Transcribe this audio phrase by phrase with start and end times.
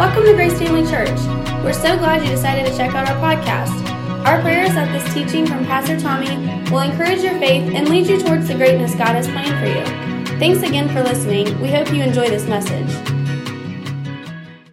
[0.00, 1.20] Welcome to Grace Family Church.
[1.62, 3.86] We're so glad you decided to check out our podcast.
[4.24, 6.38] Our prayer is that this teaching from Pastor Tommy
[6.70, 10.38] will encourage your faith and lead you towards the greatness God has planned for you.
[10.38, 11.60] Thanks again for listening.
[11.60, 12.88] We hope you enjoy this message.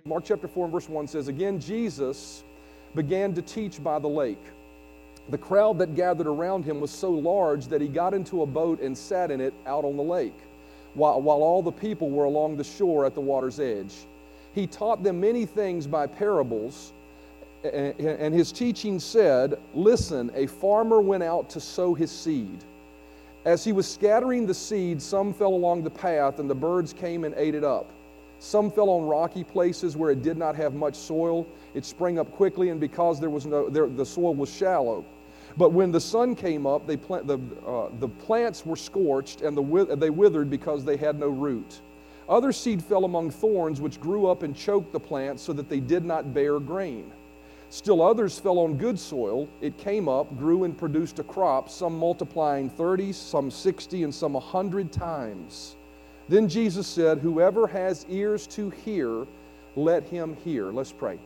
[0.05, 2.45] Mark chapter 4 and verse 1 says, Again, Jesus
[2.95, 4.41] began to teach by the lake.
[5.27, 8.79] The crowd that gathered around him was so large that he got into a boat
[8.79, 10.39] and sat in it out on the lake,
[10.93, 13.93] while, while all the people were along the shore at the water's edge.
[14.57, 16.91] He taught them many things by parables,
[17.63, 22.63] and his teaching said, Listen, a farmer went out to sow his seed.
[23.45, 27.23] As he was scattering the seed, some fell along the path, and the birds came
[27.23, 27.91] and ate it up.
[28.39, 31.45] Some fell on rocky places where it did not have much soil.
[31.75, 35.05] It sprang up quickly, and because there was no, there, the soil was shallow.
[35.55, 39.55] But when the sun came up, they plant, the, uh, the plants were scorched and
[39.55, 41.81] the, they withered because they had no root.
[42.29, 45.79] Other seed fell among thorns, which grew up and choked the plants so that they
[45.79, 47.11] did not bear grain.
[47.69, 49.47] Still others fell on good soil.
[49.61, 54.35] It came up, grew, and produced a crop, some multiplying 30, some 60, and some
[54.35, 55.75] a 100 times.
[56.29, 59.25] Then Jesus said, Whoever has ears to hear,
[59.75, 60.71] let him hear.
[60.71, 61.19] Let's pray.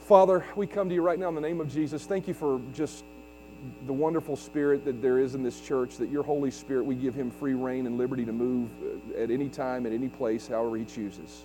[0.00, 2.04] Father, we come to you right now in the name of Jesus.
[2.04, 3.04] Thank you for just
[3.86, 7.14] the wonderful spirit that there is in this church, that your Holy Spirit, we give
[7.14, 10.76] him free rein and liberty to move uh, at any time, at any place, however
[10.76, 11.44] he chooses.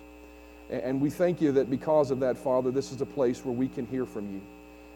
[0.70, 3.66] And we thank you that because of that, Father, this is a place where we
[3.66, 4.40] can hear from you.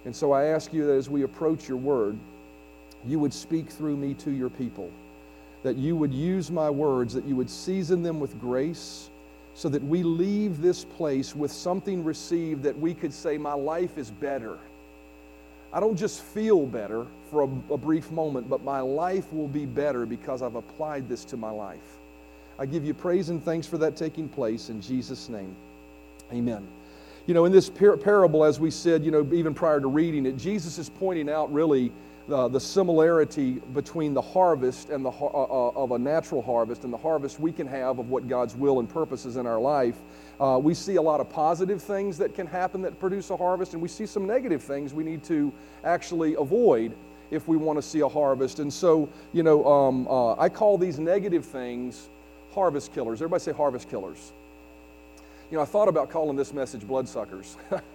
[0.04, 2.16] And so I ask you that as we approach your word,
[3.06, 4.90] you would speak through me to your people,
[5.62, 9.10] that you would use my words, that you would season them with grace,
[9.54, 13.98] so that we leave this place with something received that we could say, My life
[13.98, 14.58] is better
[15.74, 19.66] I don't just feel better for a, a, brief moment, but my life will be
[19.66, 21.98] better because I've applied this to my life.
[22.60, 25.56] I give you praise and thanks for that taking place in Jesus' name.
[26.32, 26.64] Amen.
[27.26, 30.26] You know, in this par- parable, as we said, you know, even prior to reading
[30.26, 31.90] it, Jesus is pointing out really
[32.32, 36.92] uh, the similarity between the harvest and the uh, uh, of a natural harvest and
[36.92, 39.96] the harvest we can have of what God's will and purpose is in our life.
[40.40, 43.74] Uh, we see a lot of positive things that can happen that produce a harvest,
[43.74, 45.52] and we see some negative things we need to
[45.84, 46.94] actually avoid
[47.30, 48.58] if we want to see a harvest.
[48.58, 52.08] And so, you know, um, uh, I call these negative things
[52.52, 53.20] harvest killers.
[53.20, 54.32] Everybody say harvest killers.
[55.50, 57.56] You know, I thought about calling this message bloodsuckers.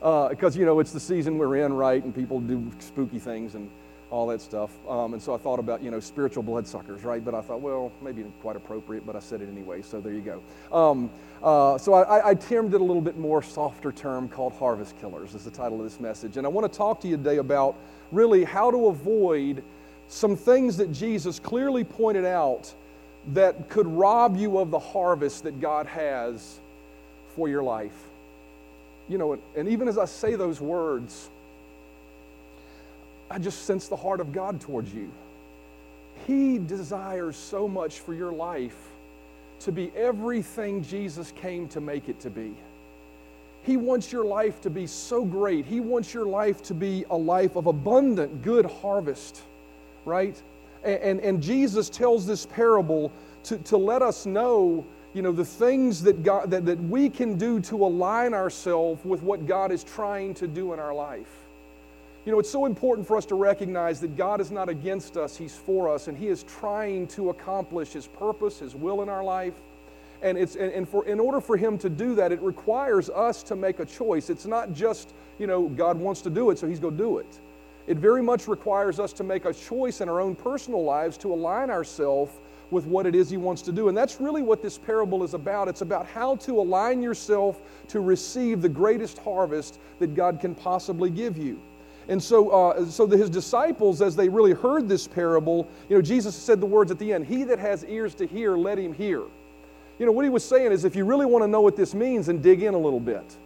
[0.00, 2.02] because uh, you know it's the season we're in, right?
[2.02, 3.70] And people do spooky things and
[4.10, 4.70] all that stuff.
[4.88, 7.24] Um, and so I thought about you know spiritual bloodsuckers, right?
[7.24, 9.82] But I thought, well, maybe quite appropriate, but I said it anyway.
[9.82, 10.76] So there you go.
[10.76, 11.10] Um,
[11.42, 15.36] uh, so I, I, termed it a little bit more softer term called harvest killers
[15.36, 16.36] is the title of this message.
[16.36, 17.76] And I want to talk to you today about
[18.10, 19.62] really how to avoid
[20.08, 22.74] some things that Jesus clearly pointed out
[23.34, 26.58] that could rob you of the harvest that God has
[27.36, 28.07] for your life
[29.08, 31.30] you know, and even as I say those words,
[33.30, 35.10] I just sense the heart of God towards you.
[36.26, 38.76] He desires so much for your life
[39.60, 42.54] to be everything Jesus came to make it to be.
[43.62, 45.66] He wants your life to be so great.
[45.66, 49.42] He wants your life to be a life of abundant, good harvest,
[50.04, 50.40] right?
[50.84, 53.12] And, and, and Jesus tells this parable
[53.44, 54.86] to, to let us know
[55.18, 59.20] you know, the things that, God, that, that we can do to align ourselves with
[59.20, 61.40] what God is trying to do in our life.
[62.24, 65.36] You know, it's so important for us to recognize that God is not against us,
[65.36, 69.24] He's for us, and He is trying to accomplish His purpose, His will in our
[69.24, 69.54] life.
[70.22, 73.42] And, it's, and, and for, in order for Him to do that, it requires us
[73.42, 74.30] to make a choice.
[74.30, 77.18] It's not just, you know, God wants to do it, so He's going to do
[77.18, 77.40] it.
[77.88, 81.34] It very much requires us to make a choice in our own personal lives to
[81.34, 82.32] align ourselves
[82.70, 83.88] with what it is he wants to do.
[83.88, 85.68] And that's really what this parable is about.
[85.68, 91.10] It's about how to align yourself to receive the greatest harvest that God can possibly
[91.10, 91.60] give you.
[92.08, 96.02] And so, uh, so the, his disciples, as they really heard this parable, you know,
[96.02, 98.94] Jesus said the words at the end, He that has ears to hear, let him
[98.94, 99.22] hear.
[99.98, 101.94] You know, what he was saying is if you really want to know what this
[101.94, 103.36] means, then dig in a little bit.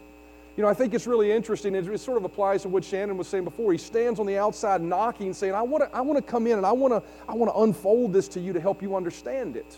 [0.55, 1.73] You know, I think it's really interesting.
[1.73, 3.71] It, sort of applies to what Shannon was saying before.
[3.71, 6.57] He stands on the outside knocking, saying, I want to, I want to come in
[6.57, 9.55] and I want to, I want to unfold this to you to help you understand
[9.55, 9.77] it.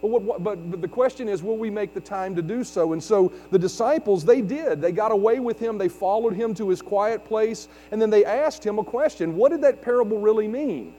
[0.00, 2.64] But, what, what, but, but the question is, will we make the time to do
[2.64, 2.94] so?
[2.94, 4.80] And so the disciples, they did.
[4.80, 5.76] They got away with him.
[5.76, 7.68] They followed him to his quiet place.
[7.90, 10.94] And then they asked him a question What did that parable really mean?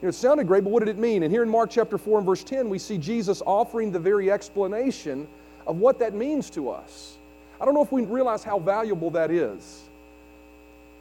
[0.00, 1.22] You know, it sounded great, but what did it mean?
[1.22, 4.32] And here in Mark chapter 4 and verse 10, we see Jesus offering the very
[4.32, 5.28] explanation
[5.64, 7.18] of what that means to us.
[7.62, 9.82] I don't know if we realize how valuable that is.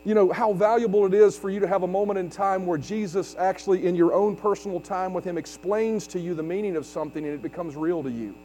[0.06, 2.78] You know, how valuable it is for you to have a moment in time where
[2.78, 6.86] Jesus actually, in your own personal time with Him, explains to you the meaning of
[6.86, 8.36] something and it becomes real to you.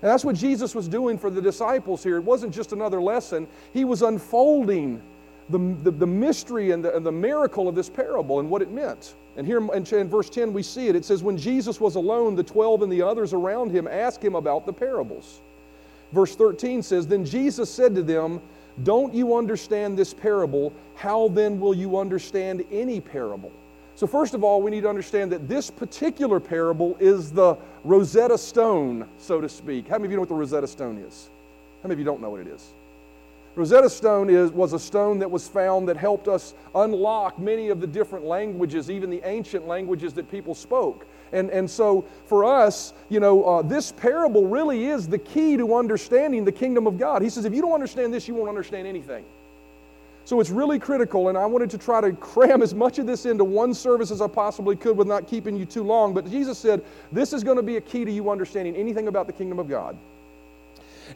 [0.00, 2.18] And that's what Jesus was doing for the disciples here.
[2.18, 5.02] It wasn't just another lesson, he was unfolding
[5.48, 8.70] the, the, the mystery and the, and the miracle of this parable and what it
[8.70, 9.16] meant.
[9.36, 10.94] And here in, in verse 10, we see it.
[10.94, 14.36] It says, When Jesus was alone, the twelve and the others around him asked him
[14.36, 15.40] about the parables.
[16.12, 18.40] Verse 13 says, Then Jesus said to them,
[18.82, 20.72] Don't you understand this parable?
[20.94, 23.52] How then will you understand any parable?
[23.94, 28.38] So, first of all, we need to understand that this particular parable is the Rosetta
[28.38, 29.88] Stone, so to speak.
[29.88, 31.28] How many of you know what the Rosetta Stone is?
[31.82, 32.72] How many of you don't know what it is?
[33.56, 37.80] Rosetta Stone is, was a stone that was found that helped us unlock many of
[37.80, 41.06] the different languages, even the ancient languages that people spoke.
[41.32, 45.74] And, and so for us, you know, uh, this parable really is the key to
[45.76, 47.22] understanding the kingdom of God.
[47.22, 49.24] He says, if you don't understand this, you won't understand anything.
[50.24, 53.26] So it's really critical, and I wanted to try to cram as much of this
[53.26, 56.14] into one service as I possibly could with not keeping you too long.
[56.14, 59.26] But Jesus said, This is going to be a key to you understanding anything about
[59.26, 59.96] the kingdom of God.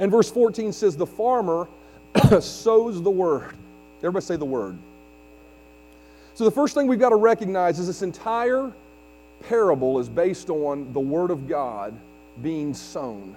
[0.00, 1.68] And verse 14 says, The farmer
[2.40, 3.54] sows the word.
[3.98, 4.76] Everybody say the word.
[6.34, 8.72] So the first thing we've got to recognize is this entire
[9.48, 11.94] parable is based on the word of God
[12.42, 13.36] being sown.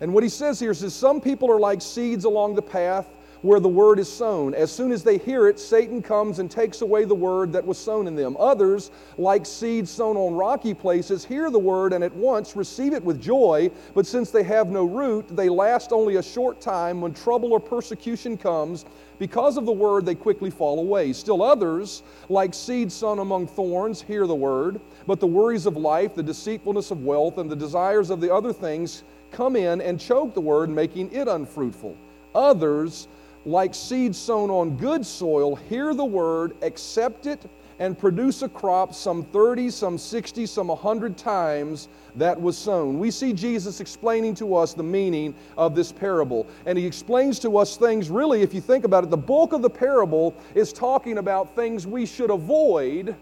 [0.00, 3.06] And what he says here is some people are like seeds along the path
[3.42, 4.54] where the word is sown.
[4.54, 7.76] As soon as they hear it, Satan comes and takes away the word that was
[7.76, 8.36] sown in them.
[8.38, 13.04] Others, like seeds sown on rocky places, hear the word and at once receive it
[13.04, 17.00] with joy, but since they have no root, they last only a short time.
[17.00, 18.84] When trouble or persecution comes,
[19.18, 21.12] because of the word, they quickly fall away.
[21.12, 26.14] Still others, like seeds sown among thorns, hear the word, but the worries of life,
[26.14, 29.02] the deceitfulness of wealth, and the desires of the other things
[29.32, 31.96] come in and choke the word, making it unfruitful.
[32.34, 33.08] Others,
[33.44, 37.44] like seed sown on good soil, hear the word, accept it,
[37.78, 42.98] and produce a crop some 30, some 60, some 100 times that was sown.
[42.98, 46.46] We see Jesus explaining to us the meaning of this parable.
[46.66, 49.62] And he explains to us things, really, if you think about it, the bulk of
[49.62, 53.16] the parable is talking about things we should avoid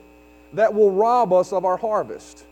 [0.52, 2.44] that will rob us of our harvest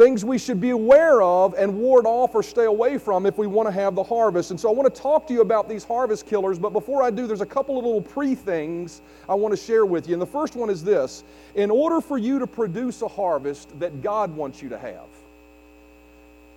[0.00, 3.46] things we should be aware of and ward off or stay away from if we
[3.46, 4.50] want to have the harvest.
[4.50, 7.10] And so I want to talk to you about these harvest killers, but before I
[7.10, 10.14] do, there's a couple of little pre things I want to share with you.
[10.14, 11.22] And the first one is this
[11.54, 15.08] in order for you to produce a harvest that God wants you to have,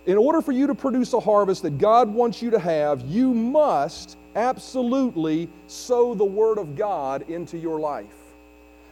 [0.06, 3.34] in order for you to produce a harvest that God wants you to have, you
[3.34, 8.23] must absolutely sow the Word of God into your life.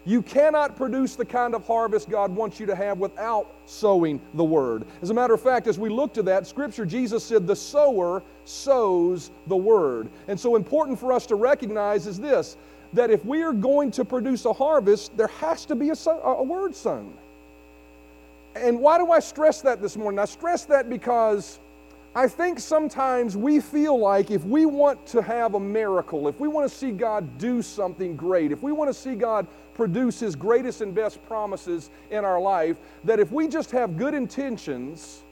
[0.05, 4.43] You cannot produce the kind of harvest God wants you to have without sowing the
[4.45, 4.85] word.
[5.01, 8.23] As a matter of fact, as we look to that scripture, Jesus said, The sower
[8.45, 10.09] sows the word.
[10.27, 12.57] And so, important for us to recognize is this
[12.95, 16.43] that if we are going to produce a harvest, there has to be a, a
[16.43, 17.15] word sown.
[18.55, 20.19] And why do I stress that this morning?
[20.19, 21.59] I stress that because
[22.14, 26.47] I think sometimes we feel like if we want to have a miracle, if we
[26.47, 30.37] want to see God do something great, if we want to see God produce His
[30.37, 35.23] greatest and best promises in our life, that if we just have good intentions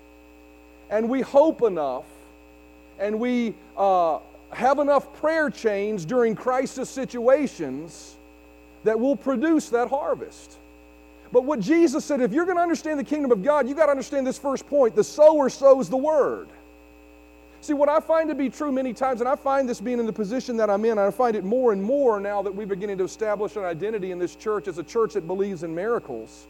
[0.89, 2.07] and we hope enough
[2.99, 4.19] and we uh,
[4.51, 8.17] have enough prayer chains during crisis situations,
[8.85, 10.57] that will produce that harvest.
[11.33, 13.87] But what Jesus said, if you're going to understand the kingdom of God, you've got
[13.87, 16.49] to understand this first point the sower sows the word.
[17.63, 20.07] See, what I find to be true many times, and I find this being in
[20.07, 22.97] the position that I'm in, I find it more and more now that we're beginning
[22.99, 26.47] to establish an identity in this church as a church that believes in miracles.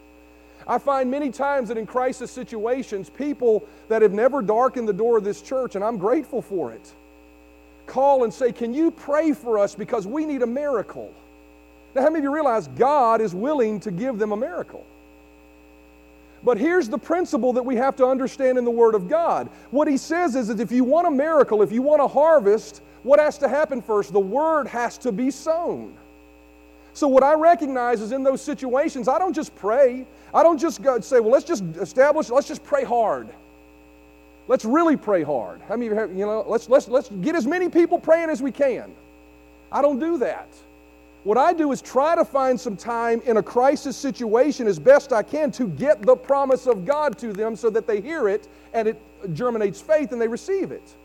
[0.65, 5.17] I find many times that in crisis situations, people that have never darkened the door
[5.17, 6.93] of this church, and I'm grateful for it,
[7.87, 11.13] call and say, Can you pray for us because we need a miracle?
[11.93, 14.85] Now, how many of you realize God is willing to give them a miracle?
[16.43, 19.49] But here's the principle that we have to understand in the Word of God.
[19.69, 22.81] What He says is that if you want a miracle, if you want a harvest,
[23.03, 24.11] what has to happen first?
[24.11, 25.95] The Word has to be sown.
[26.93, 30.05] So, what I recognize is in those situations, I don't just pray.
[30.33, 33.29] I don't just go say, well, let's just establish, let's just pray hard.
[34.47, 35.61] Let's really pray hard.
[35.61, 38.29] How many of you, have, you know, let's, let's, let's get as many people praying
[38.29, 38.91] as we can.
[39.71, 40.49] I don't do that.
[41.23, 45.13] What I do is try to find some time in a crisis situation as best
[45.13, 48.47] I can to get the promise of God to them so that they hear it
[48.73, 48.99] and it
[49.33, 50.95] germinates faith and they receive it.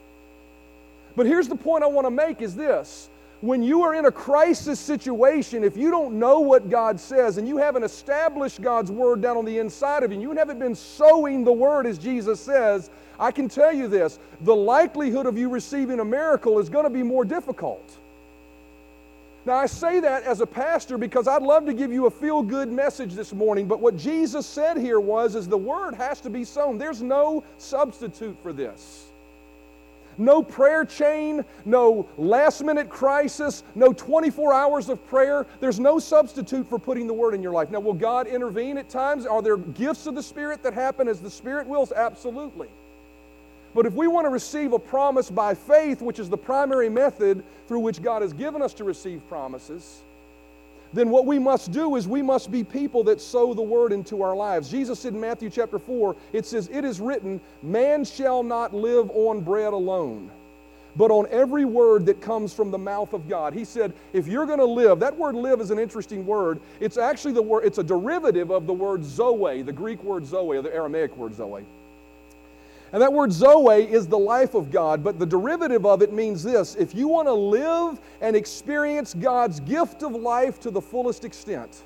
[1.16, 3.11] But here's the point I want to make is this.
[3.42, 7.46] When you are in a crisis situation, if you don't know what God says and
[7.46, 10.75] you haven't established God's word down on the inside of you, and you haven't been
[10.75, 12.88] sowing the word as Jesus says,
[13.20, 16.90] I can tell you this the likelihood of you receiving a miracle is going to
[16.90, 17.99] be more difficult.
[19.46, 22.42] Now, I say that as a pastor because I'd love to give you a feel
[22.42, 26.30] good message this morning, but what Jesus said here was is the word has to
[26.30, 26.78] be sown.
[26.78, 29.04] There's no substitute for this.
[30.18, 35.46] No prayer chain, no last minute crisis, no 24 hours of prayer.
[35.60, 37.70] There's no substitute for putting the Word in your life.
[37.70, 39.26] Now, will God intervene at times?
[39.26, 41.92] Are there gifts of the Spirit that happen as the Spirit wills?
[41.92, 42.68] Absolutely.
[43.76, 47.45] But if we want to receive a promise by faith, which is the primary method
[47.68, 50.00] through which God has given us to receive promises,
[50.95, 54.23] then what we must do is we must be people that sow the word into
[54.23, 54.71] our lives.
[54.71, 59.11] Jesus said in Matthew chapter 4, it says, It is written, Man shall not live
[59.11, 60.30] on bread alone,
[60.97, 63.52] but on every word that comes from the mouth of God.
[63.52, 66.61] He said, If you're going to live, that word live is an interesting word.
[66.80, 70.56] It's actually the word, it's a derivative of the word zoe, the Greek word zoe,
[70.56, 71.66] or the Aramaic word zoe.
[72.96, 76.42] And that word Zoe is the life of God, but the derivative of it means
[76.42, 81.22] this if you want to live and experience God's gift of life to the fullest
[81.22, 81.82] extent,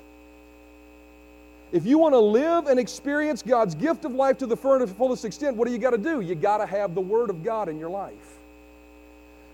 [1.73, 5.57] if you want to live and experience God's gift of life to the fullest extent,
[5.57, 6.21] what do you got to do?
[6.21, 8.37] You got to have the Word of God in your life.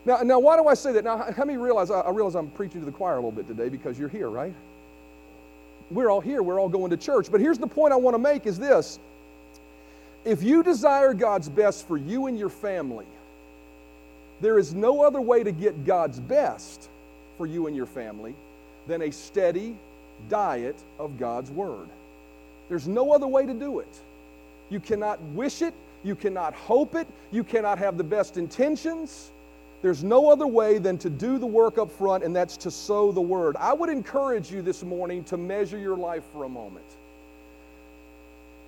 [0.05, 1.05] Now, now, why do I say that?
[1.05, 3.69] Now, how many realize I realize I'm preaching to the choir a little bit today
[3.69, 4.53] because you're here, right?
[5.89, 6.43] We're all here.
[6.43, 7.31] We're all going to church.
[7.31, 8.99] But here's the point I want to make: is this
[10.27, 13.05] if you desire God's best for you and your family,
[14.41, 16.89] there is no other way to get God's best
[17.37, 18.35] for you and your family
[18.87, 19.77] than a steady
[20.29, 21.87] diet of God's Word.
[22.67, 24.01] There's no other way to do it.
[24.69, 29.31] You cannot wish it, you cannot hope it, you cannot have the best intentions.
[29.81, 33.13] There's no other way than to do the work up front, and that's to sow
[33.13, 33.55] the Word.
[33.57, 36.85] I would encourage you this morning to measure your life for a moment.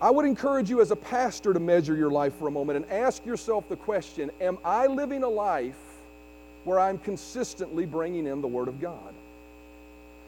[0.01, 2.91] I would encourage you as a pastor to measure your life for a moment and
[2.91, 5.75] ask yourself the question Am I living a life
[6.63, 9.13] where I'm consistently bringing in the Word of God?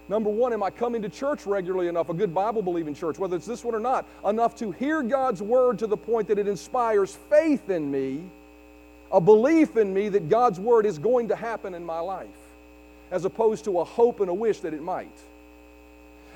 [0.10, 3.38] Number one, am I coming to church regularly enough, a good Bible believing church, whether
[3.38, 6.50] it's this one or not, enough to hear God's Word to the point that it
[6.50, 8.22] inspires faith in me,
[9.10, 12.28] a belief in me that God's Word is going to happen in my life,
[13.10, 15.08] as opposed to a hope and a wish that it might?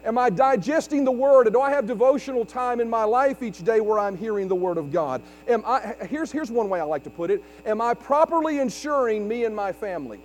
[0.06, 1.48] Am I digesting the Word?
[1.48, 4.56] And Do I have devotional time in my life each day where I'm hearing the
[4.56, 5.22] Word of God?
[5.48, 9.28] Am I, here's, here's one way I like to put it Am I properly insuring
[9.28, 10.20] me and my family?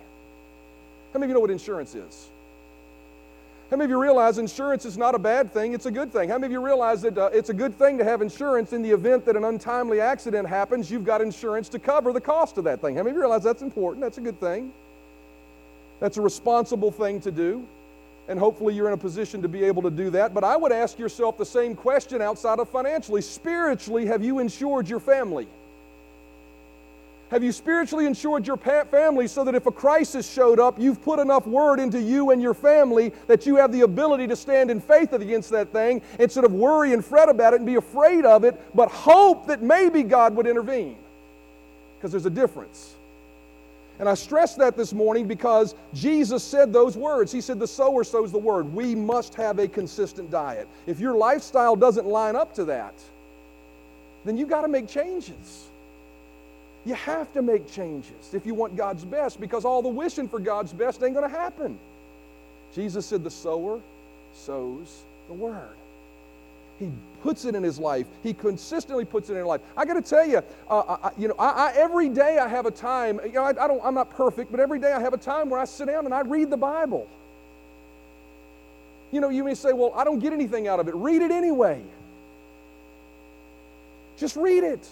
[1.13, 2.29] How many of you know what insurance is?
[3.71, 5.73] How many of you realize insurance is not a bad thing?
[5.73, 6.29] It's a good thing.
[6.29, 8.81] How many of you realize that uh, it's a good thing to have insurance in
[8.81, 10.91] the event that an untimely accident happens?
[10.91, 12.95] You've got insurance to cover the cost of that thing.
[12.95, 14.01] How many of you realize that's important?
[14.01, 14.73] That's a good thing.
[16.01, 17.65] That's a responsible thing to do
[18.27, 20.33] and hopefully you're in a position to be able to do that.
[20.33, 23.21] But I would ask yourself the same question outside of financially.
[23.21, 25.47] Spiritually, have you insured your family?
[27.31, 31.17] Have you spiritually insured your family so that if a crisis showed up, you've put
[31.17, 34.81] enough word into you and your family that you have the ability to stand in
[34.81, 38.43] faith against that thing instead of worry and fret about it and be afraid of
[38.43, 40.97] it, but hope that maybe God would intervene?
[41.97, 42.95] Because there's a difference.
[44.01, 47.31] And I stress that this morning because Jesus said those words.
[47.31, 48.73] He said, The sower sows the word.
[48.73, 50.67] We must have a consistent diet.
[50.87, 52.95] If your lifestyle doesn't line up to that,
[54.25, 55.67] then you've got to make changes.
[56.83, 60.39] You have to make changes if you want God's best because all the wishing for
[60.39, 61.77] God's best ain't going to happen.
[62.73, 63.79] Jesus said, The sower
[64.33, 65.77] sows the word.
[66.79, 66.89] He
[67.21, 68.07] puts it in his life.
[68.23, 69.61] He consistently puts it in his life.
[69.77, 72.65] I got to tell you, uh, I, you know, I, I, every day I have
[72.65, 73.19] a time.
[73.25, 73.81] You know, I, I, don't.
[73.83, 76.13] I'm not perfect, but every day I have a time where I sit down and
[76.13, 77.07] I read the Bible.
[79.11, 81.31] You know, you may say, "Well, I don't get anything out of it." Read it
[81.31, 81.81] anyway.
[84.17, 84.87] Just read it.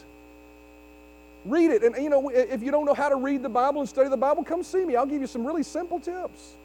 [1.45, 3.89] Read it, and you know, if you don't know how to read the Bible and
[3.89, 4.95] study the Bible, come see me.
[4.95, 6.55] I'll give you some really simple tips.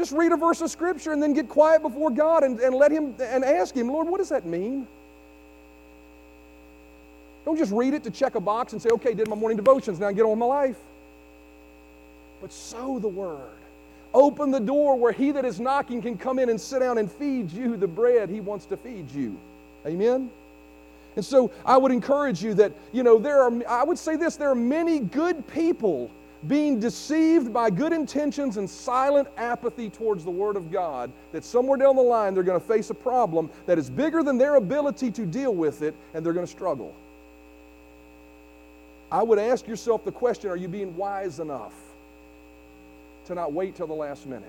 [0.00, 2.90] Just read a verse of Scripture and then get quiet before God and, and let
[2.90, 4.86] Him and ask Him, Lord, what does that mean?
[7.44, 10.00] Don't just read it to check a box and say, okay, did my morning devotions,
[10.00, 10.78] now get on with my life.
[12.40, 13.50] But sow the word.
[14.14, 17.12] Open the door where he that is knocking can come in and sit down and
[17.12, 19.38] feed you the bread he wants to feed you.
[19.84, 20.30] Amen?
[21.16, 24.36] And so I would encourage you that, you know, there are, I would say this,
[24.36, 26.10] there are many good people
[26.48, 31.76] being deceived by good intentions and silent apathy towards the Word of God, that somewhere
[31.76, 35.10] down the line they're going to face a problem that is bigger than their ability
[35.10, 36.94] to deal with it, and they're going to struggle.
[39.12, 41.74] I would ask yourself the question are you being wise enough
[43.26, 44.48] to not wait till the last minute?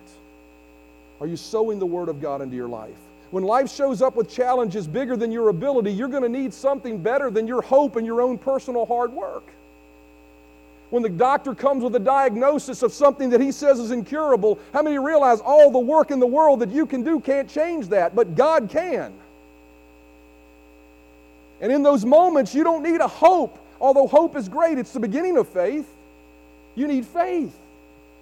[1.19, 2.97] Are you sowing the Word of God into your life?
[3.31, 7.01] When life shows up with challenges bigger than your ability, you're going to need something
[7.01, 9.51] better than your hope and your own personal hard work
[10.91, 14.83] when the doctor comes with a diagnosis of something that he says is incurable, how
[14.83, 18.13] many realize all the work in the world that you can do can't change that,
[18.13, 19.13] but God can?
[21.61, 24.99] And in those moments, you don't need a hope, although hope is great, it's the
[24.99, 25.87] beginning of faith.
[26.75, 27.55] You need faith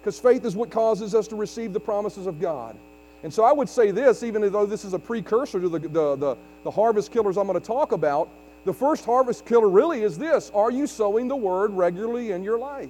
[0.00, 2.76] because faith is what causes us to receive the promises of God.
[3.22, 6.16] And so I would say this, even though this is a precursor to the, the,
[6.16, 8.28] the, the harvest killers I'm going to talk about,
[8.64, 12.58] the first harvest killer really is this Are you sowing the word regularly in your
[12.58, 12.88] life?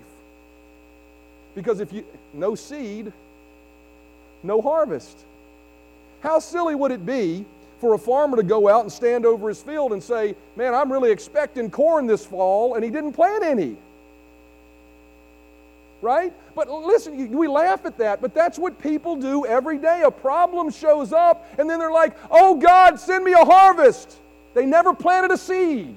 [1.55, 3.13] Because if you, no seed,
[4.43, 5.17] no harvest.
[6.21, 7.45] How silly would it be
[7.81, 10.93] for a farmer to go out and stand over his field and say, Man, I'm
[10.93, 13.77] really expecting corn this fall, and he didn't plant any?
[16.03, 16.33] Right?
[16.55, 20.03] But listen, we laugh at that, but that's what people do every day.
[20.05, 24.19] A problem shows up, and then they're like, Oh God, send me a harvest.
[24.55, 25.97] They never planted a seed.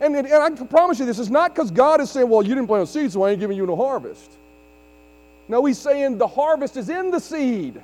[0.00, 2.54] And, and I can promise you, this is not because God is saying, Well, you
[2.54, 4.30] didn't plant a seed, so I ain't giving you no harvest.
[5.48, 7.80] No, He's saying the harvest is in the seed.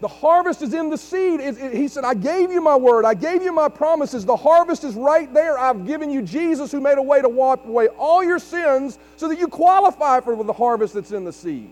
[0.00, 1.38] The harvest is in the seed.
[1.38, 3.04] It, it, he said, I gave you my word.
[3.04, 4.24] I gave you my promises.
[4.24, 5.56] The harvest is right there.
[5.56, 9.28] I've given you Jesus who made a way to wipe away all your sins so
[9.28, 11.68] that you qualify for the harvest that's in the seed.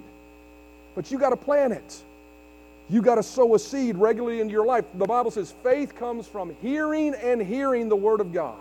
[0.95, 2.03] But you got to plant it.
[2.91, 4.85] You got to sow a seed regularly into your life.
[4.95, 8.59] The Bible says faith comes from hearing and hearing the Word of God.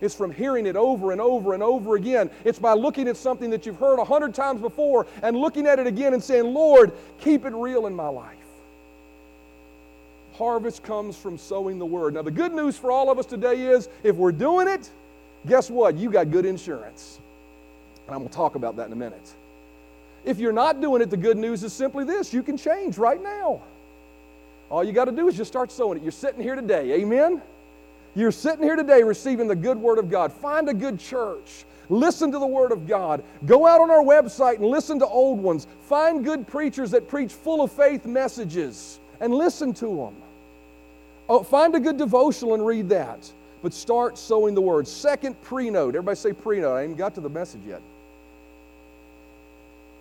[0.00, 2.30] It's from hearing it over and over and over again.
[2.44, 5.78] It's by looking at something that you've heard a hundred times before and looking at
[5.78, 8.36] it again and saying, Lord, keep it real in my life.
[10.34, 12.14] Harvest comes from sowing the Word.
[12.14, 14.88] Now, the good news for all of us today is if we're doing it,
[15.48, 15.96] guess what?
[15.96, 17.18] You got good insurance.
[18.06, 19.34] And I'm going to talk about that in a minute.
[20.26, 23.22] If you're not doing it, the good news is simply this you can change right
[23.22, 23.62] now.
[24.68, 26.02] All you got to do is just start sowing it.
[26.02, 27.40] You're sitting here today, amen?
[28.16, 30.32] You're sitting here today receiving the good word of God.
[30.32, 31.64] Find a good church.
[31.88, 33.22] Listen to the word of God.
[33.44, 35.68] Go out on our website and listen to old ones.
[35.82, 40.16] Find good preachers that preach full of faith messages and listen to them.
[41.28, 43.30] Oh, find a good devotional and read that.
[43.62, 44.88] But start sowing the word.
[44.88, 45.90] Second prenote.
[45.90, 46.76] Everybody say prenote.
[46.76, 47.80] I ain't got to the message yet.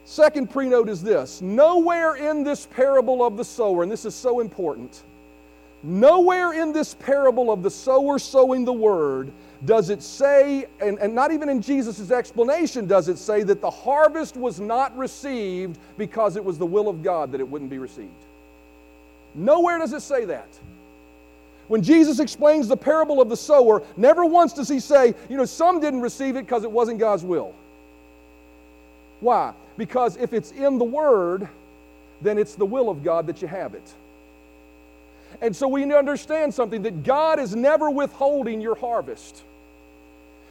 [0.05, 4.39] Second prenote is this nowhere in this parable of the sower, and this is so
[4.39, 5.03] important,
[5.81, 9.31] nowhere in this parable of the sower sowing the word
[9.65, 13.69] does it say, and, and not even in Jesus' explanation does it say that the
[13.69, 17.79] harvest was not received because it was the will of God that it wouldn't be
[17.79, 18.09] received.
[19.33, 20.47] Nowhere does it say that.
[21.67, 25.45] When Jesus explains the parable of the sower, never once does he say, you know,
[25.45, 27.55] some didn't receive it because it wasn't God's will.
[29.19, 29.53] Why?
[29.77, 31.47] Because if it's in the Word,
[32.21, 33.93] then it's the will of God that you have it.
[35.41, 39.43] And so we understand something that God is never withholding your harvest.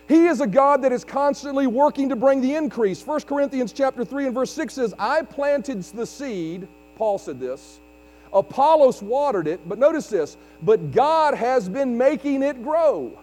[0.08, 3.06] He is a God that is constantly working to bring the increase.
[3.06, 7.80] 1 Corinthians chapter 3 and verse 6 says, I planted the seed, Paul said this.
[8.32, 13.16] Apollos watered it, but notice this, but God has been making it grow.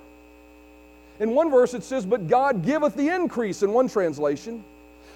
[1.20, 4.64] In one verse it says, But God giveth the increase, in one translation.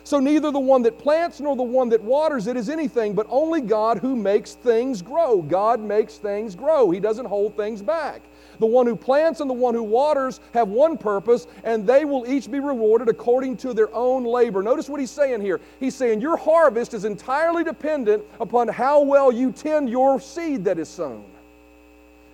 [0.05, 3.25] So neither the one that plants nor the one that waters it is anything, but
[3.27, 5.41] only God who makes things grow.
[5.41, 8.21] God makes things grow, He doesn't hold things back.
[8.59, 12.29] The one who plants and the one who waters have one purpose, and they will
[12.31, 14.61] each be rewarded according to their own labor.
[14.61, 15.59] Notice what he's saying here.
[15.79, 20.77] He's saying your harvest is entirely dependent upon how well you tend your seed that
[20.77, 21.25] is sown.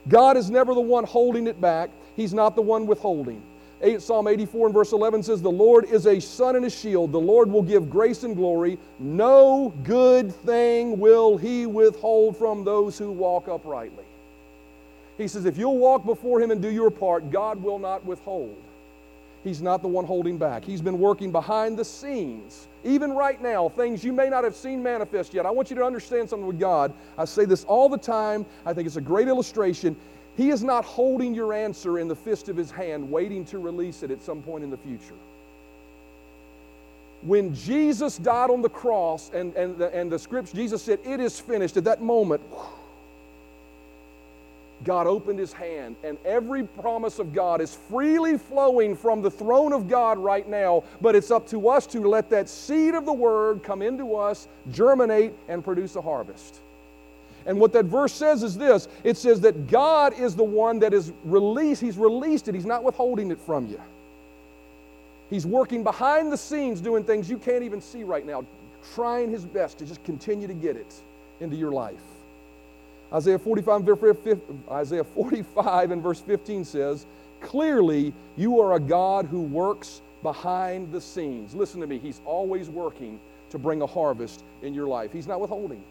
[0.10, 3.41] God is never the one holding it back, He's not the one withholding.
[4.00, 7.12] Psalm 84 and verse 11 says, The Lord is a sun and a shield.
[7.12, 8.78] The Lord will give grace and glory.
[9.00, 14.06] No good thing will He withhold from those who walk uprightly.
[15.17, 18.56] He says, If you'll walk before Him and do your part, God will not withhold.
[19.44, 20.63] He's not the one holding back.
[20.63, 22.67] He's been working behind the scenes.
[22.84, 25.48] Even right now, things you may not have seen manifest yet.
[25.48, 26.94] I want you to understand something with God.
[27.17, 28.46] I say this all the time.
[28.65, 29.96] I think it's a great illustration.
[30.38, 34.04] He is not holding your answer in the fist of his hand, waiting to release
[34.04, 35.15] it at some point in the future.
[37.22, 41.20] When Jesus died on the cross and, and, the, and the scripture, Jesus said, It
[41.20, 41.78] is finished.
[41.78, 42.41] At that moment,
[44.84, 49.74] God opened his hand, and every promise of God is freely flowing from the throne
[49.74, 50.84] of God right now.
[51.00, 54.48] But it's up to us to let that seed of the word come into us,
[54.72, 56.62] germinate, and produce a harvest.
[57.45, 60.93] And what that verse says is this it says that God is the one that
[60.93, 63.82] is released, He's released it, He's not withholding it from you.
[65.30, 68.45] He's working behind the scenes doing things you can't even see right now,
[68.93, 70.93] trying His best to just continue to get it
[71.39, 72.01] into your life.
[73.13, 73.89] Isaiah 45,
[74.71, 77.06] Isaiah 45 and verse 15 says,
[77.41, 81.54] Clearly, you are a God who works behind the scenes.
[81.56, 85.12] Listen to me, He's always working to bring a harvest in your life.
[85.12, 85.84] He's not withholding.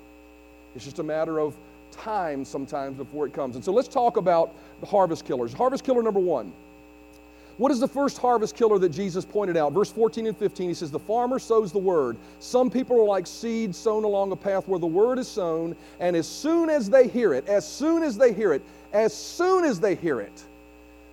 [0.75, 1.57] It's just a matter of
[1.91, 3.57] time sometimes before it comes.
[3.57, 5.53] And so let's talk about the harvest killers.
[5.53, 6.53] Harvest killer number one.
[7.61, 9.75] What is the first harvest killer that Jesus pointed out?
[9.75, 12.17] Verse 14 and 15, he says, The farmer sows the word.
[12.39, 16.17] Some people are like seed sown along a path where the word is sown, and
[16.17, 18.63] as soon as they hear it, as soon as they hear it,
[18.95, 20.43] as soon as they hear it,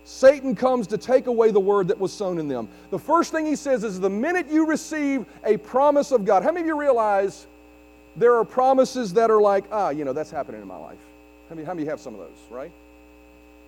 [0.06, 2.70] Satan comes to take away the word that was sown in them.
[2.92, 6.54] The first thing he says is the minute you receive a promise of God, how
[6.54, 7.48] many of you realize
[8.18, 10.98] there are promises that are like, ah, you know, that's happening in my life?
[11.50, 12.72] How many, how many have some of those, right?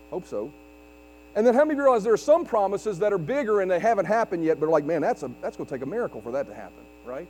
[0.09, 0.51] Hope so.
[1.35, 3.69] And then how many of you realize there are some promises that are bigger and
[3.69, 5.85] they haven't happened yet, but are like, man, that's, a, that's going to take a
[5.85, 7.27] miracle for that to happen, right?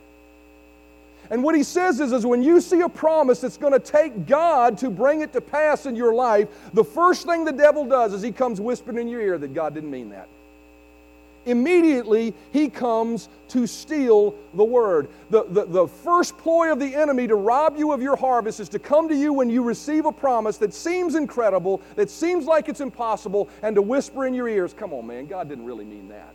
[1.28, 4.26] And what he says is, is when you see a promise that's going to take
[4.26, 8.12] God to bring it to pass in your life, the first thing the devil does
[8.14, 10.28] is he comes whispering in your ear that God didn't mean that.
[11.46, 15.08] Immediately, he comes to steal the word.
[15.30, 18.68] The, the, the first ploy of the enemy to rob you of your harvest is
[18.70, 22.68] to come to you when you receive a promise that seems incredible, that seems like
[22.68, 26.08] it's impossible, and to whisper in your ears, Come on, man, God didn't really mean
[26.08, 26.34] that.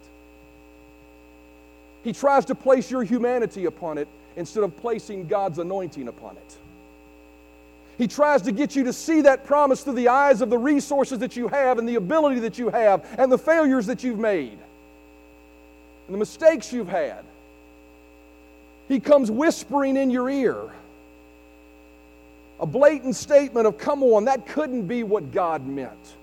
[2.04, 6.58] He tries to place your humanity upon it instead of placing God's anointing upon it.
[7.98, 11.20] He tries to get you to see that promise through the eyes of the resources
[11.20, 14.58] that you have and the ability that you have and the failures that you've made
[16.08, 17.24] and the mistakes you've had.
[18.88, 20.72] He comes whispering in your ear
[22.60, 26.16] a blatant statement of, come on, that couldn't be what God meant.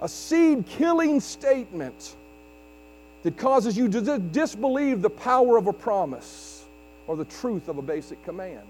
[0.00, 2.14] A seed killing statement
[3.22, 6.64] that causes you to disbelieve the power of a promise
[7.06, 8.66] or the truth of a basic command.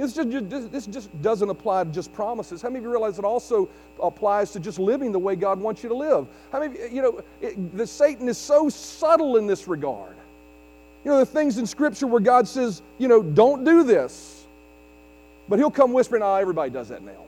[0.00, 2.62] This just, this just doesn't apply to just promises.
[2.62, 3.68] How many of you realize it also
[4.02, 6.26] applies to just living the way God wants you to live?
[6.50, 10.16] How many, you know, it, the Satan is so subtle in this regard.
[11.04, 14.46] You know, the things in Scripture where God says, you know, don't do this.
[15.48, 17.24] But he'll come whispering, ah, oh, everybody does that now.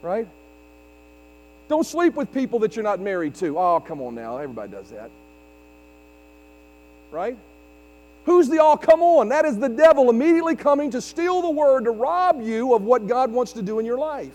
[0.00, 0.26] Right?
[1.68, 3.58] Don't sleep with people that you're not married to.
[3.58, 4.38] Oh, come on now.
[4.38, 5.10] Everybody does that.
[7.10, 7.36] Right?
[8.24, 9.28] Who's the all come on?
[9.28, 13.06] That is the devil immediately coming to steal the word, to rob you of what
[13.06, 14.32] God wants to do in your life.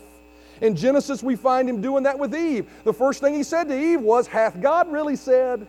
[0.62, 2.68] In Genesis, we find him doing that with Eve.
[2.84, 5.66] The first thing he said to Eve was, Hath God really said?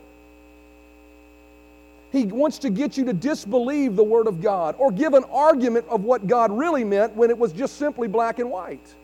[2.12, 5.86] He wants to get you to disbelieve the Word of God or give an argument
[5.88, 8.94] of what God really meant when it was just simply black and white.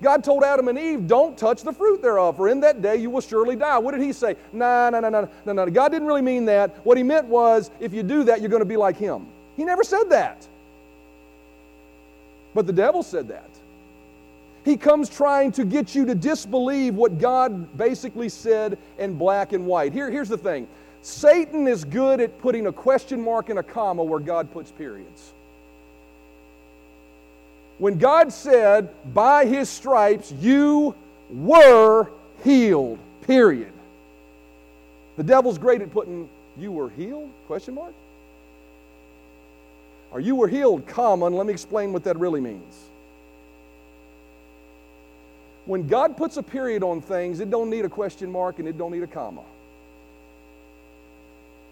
[0.00, 3.10] God told Adam and Eve, Don't touch the fruit thereof, for in that day you
[3.10, 3.78] will surely die.
[3.78, 4.36] What did he say?
[4.52, 5.66] No, no, no, no, no, no.
[5.66, 6.84] God didn't really mean that.
[6.84, 9.26] What he meant was, if you do that, you're going to be like him.
[9.56, 10.46] He never said that.
[12.54, 13.50] But the devil said that.
[14.64, 19.66] He comes trying to get you to disbelieve what God basically said in black and
[19.66, 19.92] white.
[19.92, 20.68] Here, here's the thing
[21.02, 25.32] Satan is good at putting a question mark and a comma where God puts periods.
[27.78, 30.94] When God said, By his stripes you
[31.30, 32.08] were
[32.44, 33.72] healed, period.
[35.16, 37.30] The devil's great at putting, You were healed?
[37.46, 37.94] Question mark.
[40.10, 42.88] Or you were healed, comma, and let me explain what that really means.
[45.66, 48.78] When God puts a period on things, it don't need a question mark and it
[48.78, 49.42] don't need a comma.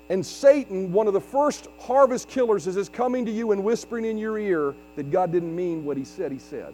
[0.09, 4.16] And Satan, one of the first harvest killers, is, coming to you and whispering in
[4.19, 6.73] your ear that God didn't mean what he said he said,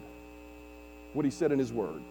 [1.13, 2.01] what he said in his word.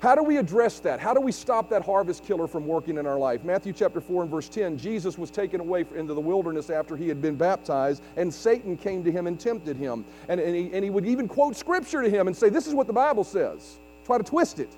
[0.00, 1.00] How do we address that?
[1.00, 3.42] How do we stop that harvest killer from working in our life?
[3.42, 7.08] Matthew chapter 4 and verse 10 Jesus was taken away into the wilderness after he
[7.08, 10.04] had been baptized, and Satan came to him and tempted him.
[10.28, 12.74] And, and, he, and he would even quote scripture to him and say, This is
[12.74, 13.78] what the Bible says.
[14.04, 14.68] Try to twist it.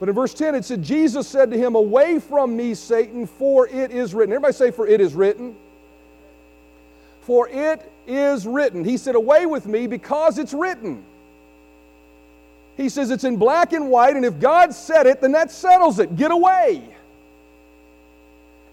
[0.00, 3.66] But in verse 10, it said, Jesus said to him, Away from me, Satan, for
[3.66, 4.32] it is written.
[4.32, 5.56] Everybody say, For it is written.
[7.22, 8.84] For it is written.
[8.84, 11.04] He said, Away with me because it's written.
[12.76, 15.98] He says it's in black and white, and if God said it, then that settles
[15.98, 16.14] it.
[16.14, 16.94] Get away.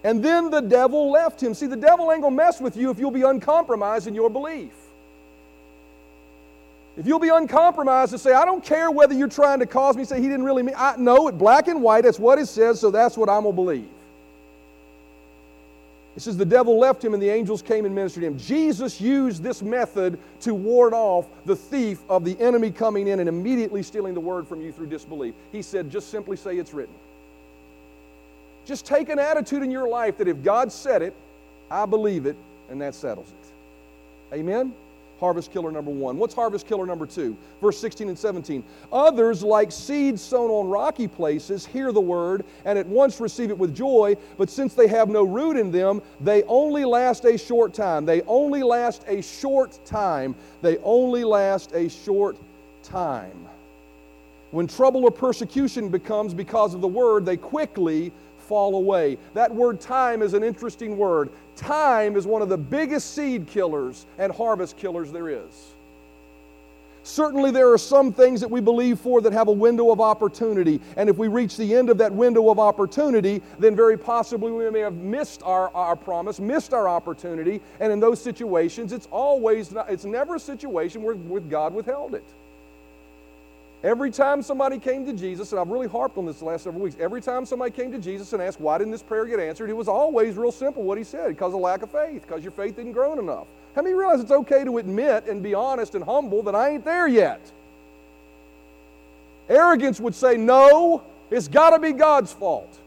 [0.04, 1.52] And then the devil left him.
[1.54, 4.70] See, the devil ain't gonna mess with you if you'll be uncompromised in your belief.
[6.96, 10.04] If you'll be uncompromised and say, I don't care whether you're trying to cause me
[10.04, 12.80] say he didn't really mean, I know it black and white, that's what it says,
[12.80, 13.88] so that's what I'm going to believe.
[16.16, 18.38] It says the devil left him and the angels came and ministered to him.
[18.38, 23.28] Jesus used this method to ward off the thief of the enemy coming in and
[23.28, 25.34] immediately stealing the word from you through disbelief.
[25.52, 26.94] He said, just simply say it's written.
[28.64, 31.14] Just take an attitude in your life that if God said it,
[31.70, 32.36] I believe it,
[32.70, 34.36] and that settles it.
[34.36, 34.72] Amen?
[35.18, 36.18] Harvest killer number one.
[36.18, 37.36] What's harvest killer number two?
[37.60, 38.62] Verse 16 and 17.
[38.92, 43.58] Others, like seeds sown on rocky places, hear the word and at once receive it
[43.58, 47.72] with joy, but since they have no root in them, they only last a short
[47.74, 48.04] time.
[48.04, 50.34] They only last a short time.
[50.62, 52.36] They only last a short
[52.82, 53.46] time.
[54.50, 59.18] When trouble or persecution becomes because of the word, they quickly fall away.
[59.34, 61.30] That word time is an interesting word.
[61.56, 65.72] Time is one of the biggest seed killers and harvest killers there is.
[67.02, 70.80] Certainly, there are some things that we believe for that have a window of opportunity.
[70.96, 74.68] And if we reach the end of that window of opportunity, then very possibly we
[74.70, 77.60] may have missed our, our promise, missed our opportunity.
[77.78, 82.16] And in those situations, it's always, not, it's never a situation where, where God withheld
[82.16, 82.24] it.
[83.84, 86.82] Every time somebody came to Jesus, and I've really harped on this the last several
[86.82, 89.70] weeks, every time somebody came to Jesus and asked, why didn't this prayer get answered?
[89.70, 92.52] It was always real simple what he said because of lack of faith, because your
[92.52, 93.46] faith didn't grow enough.
[93.74, 96.84] How many realize it's okay to admit and be honest and humble that I ain't
[96.84, 97.40] there yet?
[99.48, 102.78] Arrogance would say, no, it's got to be God's fault.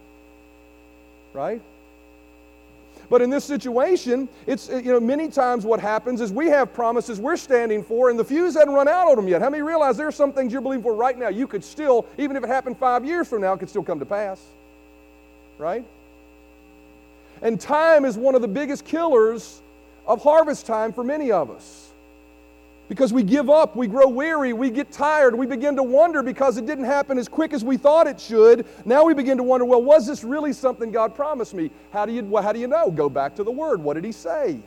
[1.33, 1.61] Right?
[3.09, 7.19] But in this situation, it's, you know, many times what happens is we have promises
[7.19, 9.41] we're standing for and the fuse hadn't run out on them yet.
[9.41, 11.29] How many realize there are some things you're believing for right now?
[11.29, 13.99] You could still, even if it happened five years from now, it could still come
[13.99, 14.39] to pass.
[15.57, 15.83] Right?
[17.41, 19.61] And time is one of the biggest killers
[20.05, 21.88] of harvest time for many of us
[22.89, 26.57] because we give up, we grow weary, we get tired, we begin to wonder because
[26.57, 28.65] it didn't happen as quick as we thought it should.
[28.83, 31.69] Now we begin to wonder, well, was this really something God promised me?
[31.93, 32.89] How do you, how do you know?
[32.89, 33.81] Go back to the Word.
[33.81, 34.59] What did He say?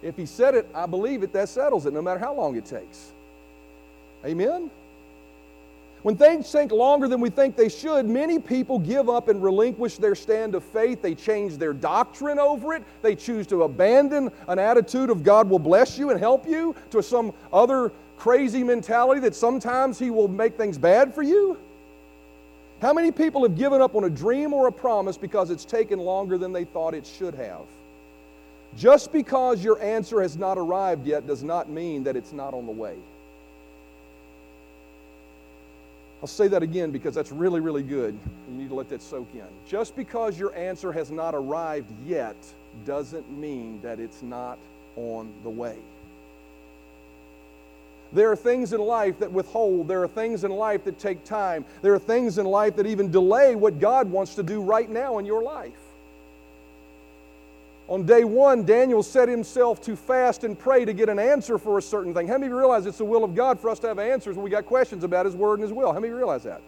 [0.00, 2.66] If He said it, I believe it, that settles it, no matter how long it
[2.66, 3.10] takes.
[4.24, 4.70] Amen?
[6.02, 9.98] When things take longer than we think they should, many people give up and relinquish
[9.98, 11.00] their stand of faith.
[11.00, 12.82] They change their doctrine over it.
[13.02, 17.02] They choose to abandon an attitude of God will bless you and help you to
[17.02, 21.56] some other crazy mentality that sometimes He will make things bad for you.
[22.80, 26.00] How many people have given up on a dream or a promise because it's taken
[26.00, 27.62] longer than they thought it should have?
[28.76, 32.66] Just because your answer has not arrived yet does not mean that it's not on
[32.66, 32.96] the way.
[36.22, 38.16] I'll say that again because that's really, really good.
[38.48, 39.42] You need to let that soak in.
[39.66, 42.36] Just because your answer has not arrived yet
[42.86, 44.56] doesn't mean that it's not
[44.94, 45.76] on the way.
[48.12, 49.88] There are things in life that withhold.
[49.88, 51.64] There are things in life that take time.
[51.80, 55.18] There are things in life that even delay what God wants to do right now
[55.18, 55.72] in your life.
[57.88, 61.78] On day one, Daniel set himself to fast and pray to get an answer for
[61.78, 62.28] a certain thing.
[62.28, 64.44] How many of realize it's the will of God for us to have answers when
[64.44, 65.92] we got questions about His Word and His will?
[65.92, 66.62] How many of realize that?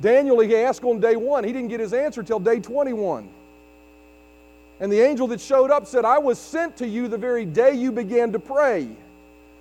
[0.00, 1.44] Daniel, he asked on day one.
[1.44, 3.28] He didn't get his answer till day 21.
[4.80, 7.74] And the angel that showed up said, I was sent to you the very day
[7.74, 8.88] you began to pray.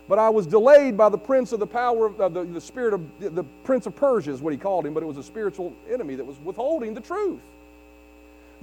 [0.10, 2.94] But I was delayed by the prince of the power of uh, the, the spirit
[2.94, 5.24] of the, the prince of Persia, is what he called him, but it was a
[5.24, 7.40] spiritual enemy that was withholding the truth.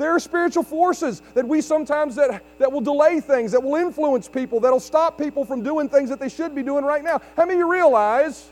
[0.00, 4.28] There are spiritual forces that we sometimes that, that will delay things, that will influence
[4.28, 7.20] people, that'll stop people from doing things that they should be doing right now.
[7.36, 8.48] How many of you realize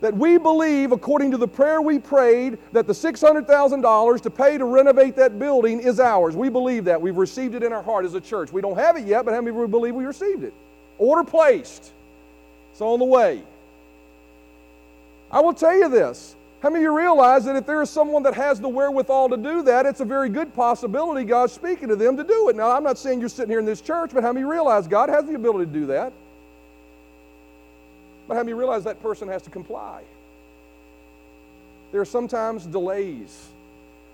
[0.00, 4.64] that we believe, according to the prayer we prayed, that the $600,000 to pay to
[4.64, 6.36] renovate that building is ours?
[6.36, 7.00] We believe that.
[7.00, 8.52] We've received it in our heart as a church.
[8.52, 10.54] We don't have it yet, but how many of you believe we received it?
[10.98, 11.92] Order placed.
[12.70, 13.42] It's on the way.
[15.30, 18.24] I will tell you this how many of you realize that if there is someone
[18.24, 21.96] that has the wherewithal to do that, it's a very good possibility God's speaking to
[21.96, 22.56] them to do it?
[22.56, 25.08] Now, I'm not saying you're sitting here in this church, but how many realize God
[25.08, 26.12] has the ability to do that?
[28.26, 30.02] But how many realize that person has to comply?
[31.92, 33.46] There are sometimes delays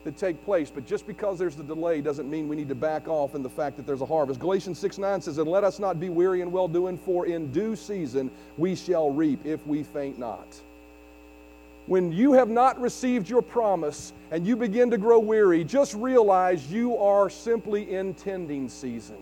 [0.04, 3.09] that take place, but just because there's the delay doesn't mean we need to back
[3.09, 4.38] off in the fact that there's a harvest.
[4.38, 7.50] Galatians 6 9 says, And let us not be weary in well doing, for in
[7.52, 10.46] due season we shall reap if we faint not
[11.87, 16.70] when you have not received your promise and you begin to grow weary, just realize
[16.70, 19.18] you are simply in tending season.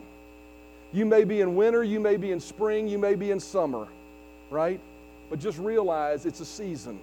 [0.92, 3.88] You may be in winter, you may be in spring, you may be in summer,
[4.50, 4.78] right?
[5.30, 7.00] But just realize it's a season.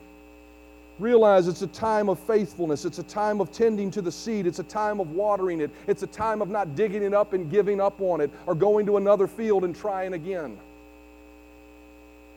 [1.00, 2.86] Realize it's a time of faithfulness.
[2.86, 4.46] It's a time of tending to the seed.
[4.46, 5.72] It's a time of watering it.
[5.88, 8.86] It's a time of not digging it up and giving up on it or going
[8.86, 10.58] to another field and trying again.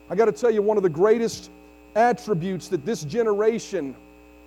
[0.09, 1.51] I got to tell you, one of the greatest
[1.95, 3.95] attributes that this generation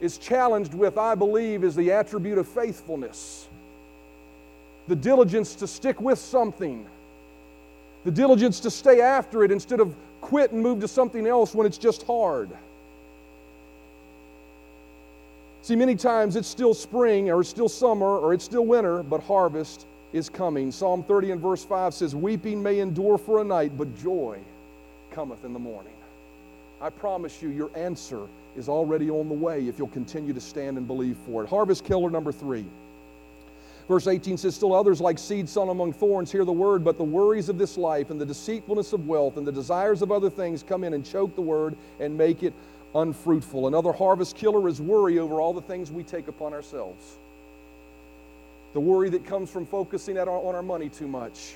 [0.00, 3.48] is challenged with, I believe, is the attribute of faithfulness.
[4.88, 6.86] The diligence to stick with something,
[8.04, 11.66] the diligence to stay after it instead of quit and move to something else when
[11.66, 12.50] it's just hard.
[15.62, 19.20] See, many times it's still spring or it's still summer or it's still winter, but
[19.20, 20.70] harvest is coming.
[20.70, 24.38] Psalm 30 and verse 5 says, Weeping may endure for a night, but joy
[25.10, 25.95] cometh in the morning.
[26.80, 30.76] I promise you, your answer is already on the way if you'll continue to stand
[30.76, 31.48] and believe for it.
[31.48, 32.64] Harvest killer number three.
[33.88, 37.04] Verse 18 says, Still others, like seed sown among thorns, hear the word, but the
[37.04, 40.62] worries of this life and the deceitfulness of wealth and the desires of other things
[40.62, 42.52] come in and choke the word and make it
[42.94, 43.68] unfruitful.
[43.68, 47.16] Another harvest killer is worry over all the things we take upon ourselves.
[48.72, 51.54] The worry that comes from focusing on our money too much.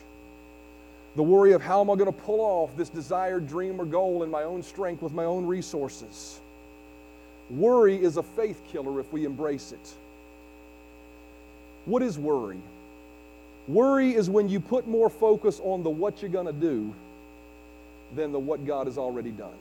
[1.17, 4.23] The worry of how am I going to pull off this desired dream or goal
[4.23, 6.41] in my own strength with my own resources.
[7.51, 9.95] Worry is a faith killer if we embrace it.
[11.85, 12.59] What is worry?
[13.67, 16.95] Worry is when you put more focus on the what you're going to do
[18.15, 19.59] than the what God has already done.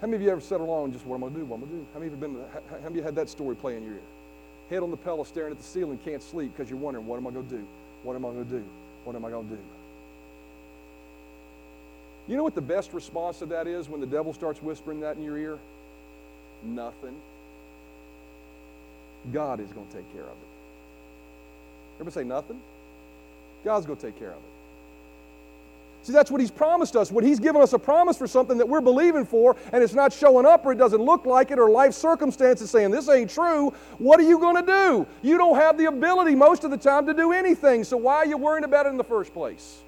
[0.00, 1.46] How many of you ever sat alone just, what am I going to do?
[1.46, 1.86] What am I going to do?
[1.92, 3.94] How many of you, been, how many of you had that story play in your
[3.94, 4.00] ear?
[4.70, 7.26] Head on the pillow, staring at the ceiling, can't sleep because you're wondering, what am
[7.26, 7.66] I going to do?
[8.04, 8.64] What am I going to do?
[9.04, 9.60] What am I going to do?
[12.28, 15.16] You know what the best response to that is when the devil starts whispering that
[15.16, 15.58] in your ear?
[16.62, 17.16] Nothing.
[19.32, 20.48] God is going to take care of it.
[21.96, 22.60] Everybody say nothing?
[23.64, 24.42] God's going to take care of it.
[26.02, 27.10] See, that's what He's promised us.
[27.10, 30.12] What He's given us a promise for something that we're believing for and it's not
[30.12, 33.70] showing up or it doesn't look like it or life circumstances saying this ain't true,
[33.98, 35.06] what are you going to do?
[35.22, 38.26] You don't have the ability most of the time to do anything, so why are
[38.26, 39.82] you worrying about it in the first place?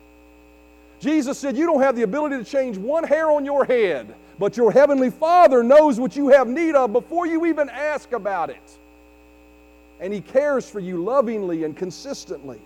[1.01, 4.57] Jesus said, You don't have the ability to change one hair on your head, but
[4.57, 8.79] your heavenly Father knows what you have need of before you even ask about it.
[9.99, 12.59] And He cares for you lovingly and consistently.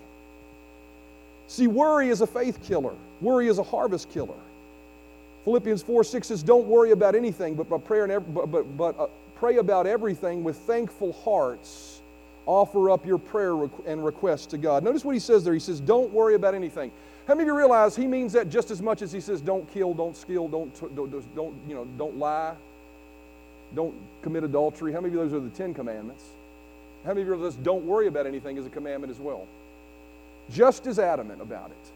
[1.47, 4.35] See, worry is a faith killer, worry is a harvest killer.
[5.45, 8.77] Philippians 4 6 says, Don't worry about anything, but, by prayer and every, but, but,
[8.77, 11.94] but uh, pray about everything with thankful hearts.
[12.47, 13.55] Offer up your prayer
[13.87, 14.85] and request to God.
[14.85, 15.55] Notice what he says there.
[15.55, 16.91] He says, Don't worry about anything.
[17.27, 19.71] How many of you realize he means that just as much as he says, Don't
[19.73, 22.55] kill, don't steal, don't, don't, don't, you know, don't lie,
[23.75, 24.93] don't commit adultery?
[24.93, 26.25] How many of those are the Ten Commandments?
[27.05, 29.47] How many of you realize don't worry about anything is a commandment as well?
[30.53, 31.93] just as adamant about it.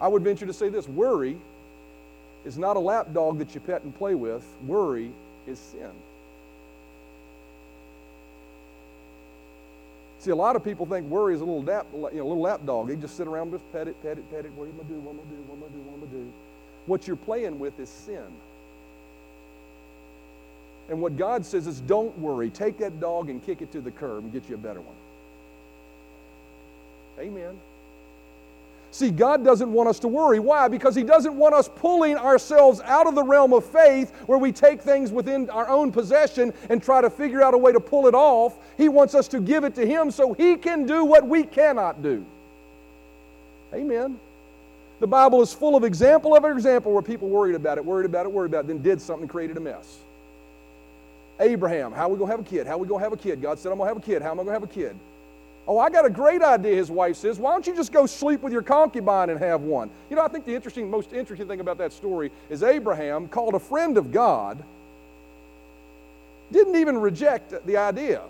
[0.00, 1.36] I would venture to say this worry
[2.44, 5.10] is not a lapdog that you pet and play with, worry
[5.46, 5.90] is sin.
[10.26, 12.88] See, a lot of people think worry is a little, lap, you know, little lapdog.
[12.88, 14.50] They just sit around and just pet it, pet it, pet it.
[14.54, 14.94] What am I gonna do?
[14.96, 15.42] What am I gonna do?
[15.46, 15.78] What am I do?
[15.78, 16.32] What am I do?
[16.86, 18.26] What you're playing with is sin.
[20.88, 22.50] And what God says is don't worry.
[22.50, 24.96] Take that dog and kick it to the curb and get you a better one.
[27.20, 27.56] Amen.
[28.96, 30.38] See, God doesn't want us to worry.
[30.38, 30.68] Why?
[30.68, 34.52] Because He doesn't want us pulling ourselves out of the realm of faith where we
[34.52, 38.06] take things within our own possession and try to figure out a way to pull
[38.06, 38.56] it off.
[38.78, 42.02] He wants us to give it to Him so He can do what we cannot
[42.02, 42.24] do.
[43.74, 44.18] Amen.
[45.00, 48.24] The Bible is full of example of example where people worried about it, worried about
[48.24, 49.98] it, worried about it, then did something, created a mess.
[51.38, 52.66] Abraham, how are we going to have a kid?
[52.66, 53.42] How are we going to have a kid?
[53.42, 54.22] God said, I'm going to have a kid.
[54.22, 54.96] How am I going to have a kid?
[55.68, 57.38] Oh, I got a great idea, his wife says.
[57.38, 59.90] Why don't you just go sleep with your concubine and have one?
[60.08, 63.54] You know, I think the interesting, most interesting thing about that story is Abraham, called
[63.54, 64.62] a friend of God,
[66.52, 68.22] didn't even reject the idea.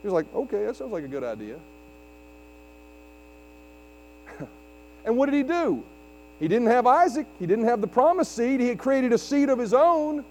[0.00, 1.56] He was like, okay, that sounds like a good idea.
[5.04, 5.84] and what did he do?
[6.40, 9.50] He didn't have Isaac, he didn't have the promised seed, he had created a seed
[9.50, 10.24] of his own.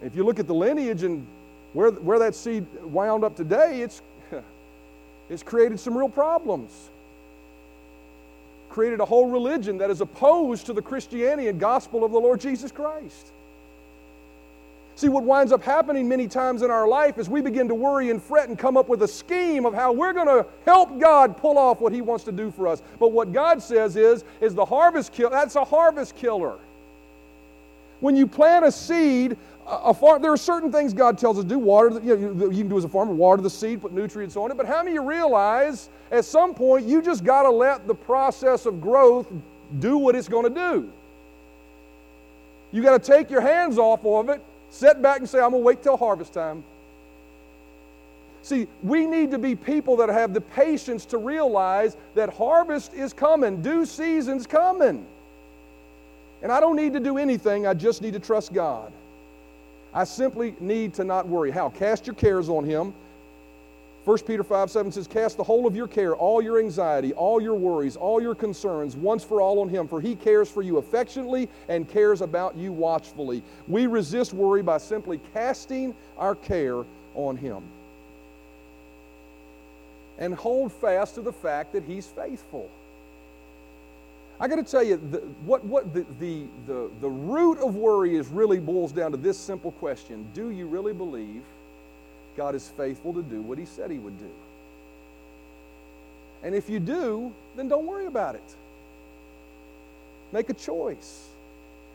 [0.00, 1.26] If you look at the lineage and
[1.72, 4.02] where, where that seed wound up today, it's,
[5.30, 6.90] it's created some real problems.
[8.68, 12.40] Created a whole religion that is opposed to the Christianity and gospel of the Lord
[12.40, 13.32] Jesus Christ.
[14.94, 18.10] See, what winds up happening many times in our life is we begin to worry
[18.10, 21.36] and fret and come up with a scheme of how we're going to help God
[21.38, 22.82] pull off what He wants to do for us.
[22.98, 26.58] But what God says is, is the harvest killer, that's a harvest killer.
[28.00, 31.48] When you plant a seed, a farm, there are certain things God tells us to
[31.48, 31.58] do.
[31.58, 34.50] Water, you, know, you can do as a farmer, water the seed, put nutrients on
[34.50, 34.56] it.
[34.56, 37.94] But how many of you realize at some point you just got to let the
[37.94, 39.26] process of growth
[39.78, 40.92] do what it's going to do?
[42.72, 45.62] You got to take your hands off of it, sit back and say, I'm going
[45.62, 46.64] to wait till harvest time.
[48.42, 53.12] See, we need to be people that have the patience to realize that harvest is
[53.12, 55.06] coming, due season's coming.
[56.42, 58.92] And I don't need to do anything, I just need to trust God.
[59.94, 61.50] I simply need to not worry.
[61.50, 61.68] How?
[61.68, 62.94] Cast your cares on Him.
[64.04, 67.40] 1 Peter 5 7 says, Cast the whole of your care, all your anxiety, all
[67.40, 70.78] your worries, all your concerns, once for all on Him, for He cares for you
[70.78, 73.42] affectionately and cares about you watchfully.
[73.68, 76.84] We resist worry by simply casting our care
[77.14, 77.62] on Him.
[80.18, 82.68] And hold fast to the fact that He's faithful.
[84.42, 88.16] I got to tell you, the, what, what the, the, the, the root of worry
[88.16, 91.42] is really boils down to this simple question Do you really believe
[92.36, 94.30] God is faithful to do what He said He would do.
[96.42, 98.56] And if you do, then don't worry about it.
[100.32, 101.28] Make a choice.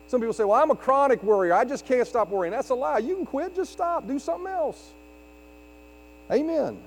[0.06, 1.52] Some people say, Well, I'm a chronic worrier.
[1.52, 2.52] I just can't stop worrying.
[2.52, 2.96] That's a lie.
[2.96, 4.92] You can quit, just stop, do something else.
[6.32, 6.78] Amen.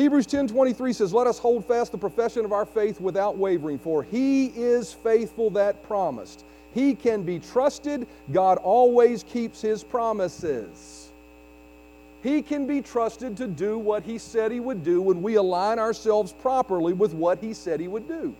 [0.00, 4.02] Hebrews 10:23 says, "Let us hold fast the profession of our faith without wavering, for
[4.02, 6.42] he is faithful that promised.
[6.72, 8.06] He can be trusted.
[8.32, 11.10] God always keeps his promises."
[12.22, 15.78] He can be trusted to do what he said he would do when we align
[15.78, 18.32] ourselves properly with what he said he would do.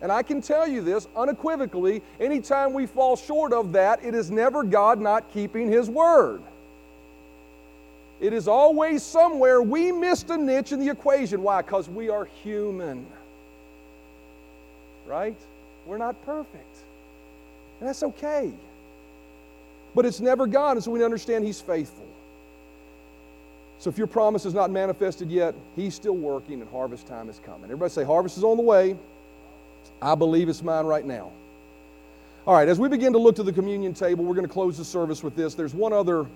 [0.00, 4.30] And I can tell you this unequivocally anytime we fall short of that, it is
[4.30, 6.40] never God not keeping his word.
[8.22, 11.42] It is always somewhere we missed a niche in the equation.
[11.42, 11.60] Why?
[11.60, 13.04] Because we are human.
[15.08, 15.36] Right?
[15.86, 16.76] We're not perfect.
[17.80, 18.52] And that's okay.
[19.92, 22.06] But it's never God, and so we understand He's faithful.
[23.80, 27.40] So if your promise is not manifested yet, He's still working and harvest time is
[27.44, 27.64] coming.
[27.64, 28.96] Everybody say, Harvest is on the way.
[30.00, 31.32] I believe it's mine right now.
[32.46, 34.78] All right, as we begin to look to the communion table, we're going to close
[34.78, 35.54] the service with this.
[35.54, 36.26] There's one other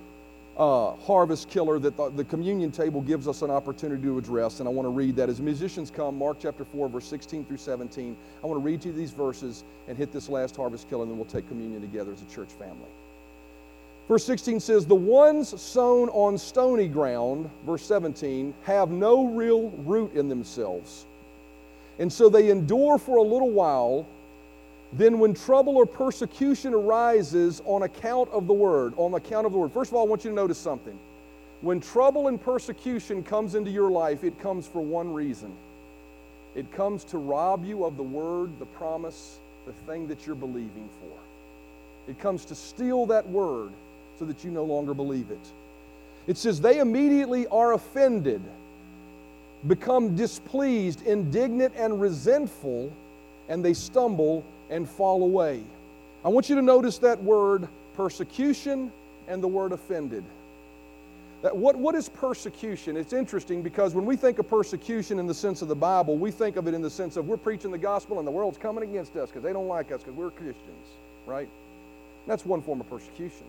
[0.56, 4.68] uh, harvest killer that the, the, communion table gives us an opportunity to address, and
[4.68, 5.28] I want to read that.
[5.28, 8.92] As musicians come, Mark chapter 4, verse 16 through 17, I want to read you
[8.92, 12.22] these verses and hit this last harvest killer, and then we'll take communion together as
[12.22, 12.88] a church family.
[14.08, 20.14] Verse 16 says, The ones sown on stony ground, verse 17, have no real root
[20.14, 21.04] in themselves.
[21.98, 24.06] And so they endure for a little while.
[24.96, 29.58] Then, when trouble or persecution arises on account of the word, on account of the
[29.58, 30.98] word, first of all, I want you to notice something.
[31.60, 35.54] When trouble and persecution comes into your life, it comes for one reason
[36.54, 40.88] it comes to rob you of the word, the promise, the thing that you're believing
[41.00, 42.10] for.
[42.10, 43.72] It comes to steal that word
[44.18, 45.52] so that you no longer believe it.
[46.26, 48.40] It says, They immediately are offended,
[49.68, 52.90] become displeased, indignant, and resentful,
[53.50, 55.62] and they stumble and fall away.
[56.24, 58.92] I want you to notice that word persecution
[59.28, 60.24] and the word offended.
[61.42, 62.96] That what, what is persecution?
[62.96, 66.30] It's interesting because when we think of persecution in the sense of the Bible, we
[66.30, 68.82] think of it in the sense of we're preaching the gospel and the world's coming
[68.82, 70.86] against us because they don't like us because we're Christians,
[71.26, 71.48] right?
[72.26, 73.44] That's one form of persecution.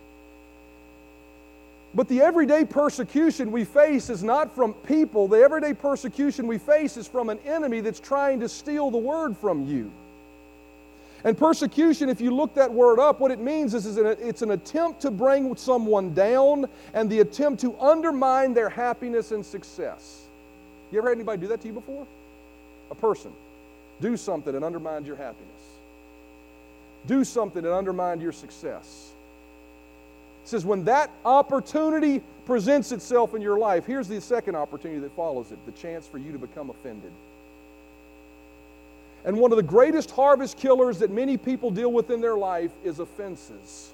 [1.94, 5.26] But the everyday persecution we face is not from people.
[5.26, 9.36] The everyday persecution we face is from an enemy that's trying to steal the word
[9.36, 9.90] from you.
[11.24, 14.52] And persecution, if you look that word up, what it means is, is it's an
[14.52, 20.22] attempt to bring someone down and the attempt to undermine their happiness and success.
[20.92, 22.06] You ever had anybody do that to you before?
[22.90, 23.32] A person.
[24.00, 25.48] Do something that undermines your happiness.
[27.06, 29.12] Do something that undermines your success.
[30.44, 35.14] It says, when that opportunity presents itself in your life, here's the second opportunity that
[35.16, 37.10] follows it the chance for you to become offended.
[39.24, 42.70] And one of the greatest harvest killers that many people deal with in their life
[42.84, 43.92] is offenses.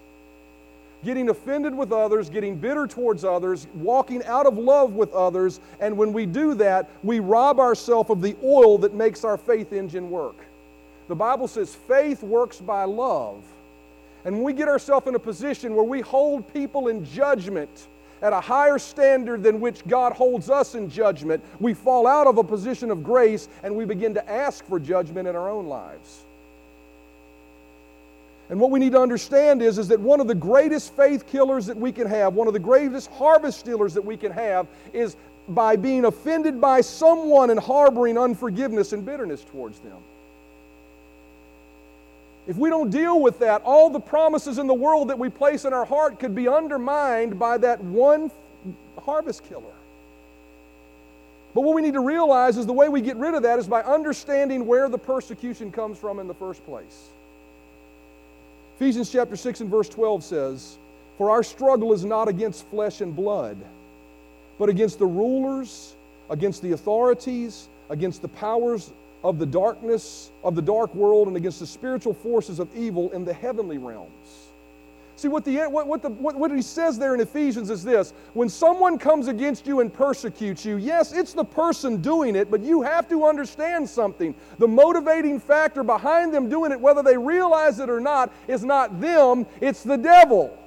[1.04, 5.96] Getting offended with others, getting bitter towards others, walking out of love with others, and
[5.96, 10.10] when we do that, we rob ourselves of the oil that makes our faith engine
[10.10, 10.36] work.
[11.08, 13.42] The Bible says faith works by love.
[14.24, 17.88] And when we get ourselves in a position where we hold people in judgment,
[18.22, 22.38] at a higher standard than which God holds us in judgment, we fall out of
[22.38, 26.24] a position of grace and we begin to ask for judgment in our own lives.
[28.50, 31.66] And what we need to understand is, is that one of the greatest faith killers
[31.66, 35.16] that we can have, one of the greatest harvest stealers that we can have, is
[35.48, 39.96] by being offended by someone and harboring unforgiveness and bitterness towards them.
[42.46, 45.64] If we don't deal with that, all the promises in the world that we place
[45.64, 48.30] in our heart could be undermined by that one
[49.02, 49.62] harvest killer.
[51.54, 53.66] But what we need to realize is the way we get rid of that is
[53.66, 57.08] by understanding where the persecution comes from in the first place.
[58.76, 60.78] Ephesians chapter 6 and verse 12 says,
[61.16, 63.56] For our struggle is not against flesh and blood,
[64.58, 65.94] but against the rulers,
[66.28, 68.90] against the authorities, against the powers
[69.24, 73.24] of the darkness of the dark world and against the spiritual forces of evil in
[73.24, 74.50] the heavenly realms.
[75.16, 78.12] See, what, the, what, what, the, what, what he says there in Ephesians is this
[78.34, 82.60] when someone comes against you and persecutes you, yes, it's the person doing it, but
[82.60, 84.34] you have to understand something.
[84.58, 89.00] The motivating factor behind them doing it, whether they realize it or not, is not
[89.00, 90.58] them, it's the devil.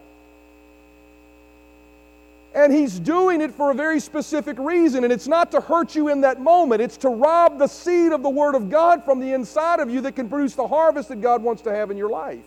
[2.57, 5.03] And he's doing it for a very specific reason.
[5.03, 8.23] And it's not to hurt you in that moment, it's to rob the seed of
[8.23, 11.21] the Word of God from the inside of you that can produce the harvest that
[11.21, 12.39] God wants to have in your life.